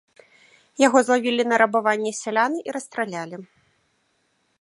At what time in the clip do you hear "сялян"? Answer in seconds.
2.21-2.53